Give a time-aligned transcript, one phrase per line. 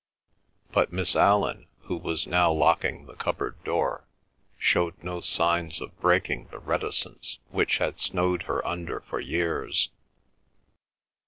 [0.71, 4.07] But Miss Allan, who was now locking the cupboard door,
[4.57, 9.91] showed no signs of breaking the reticence which had snowed her under for years.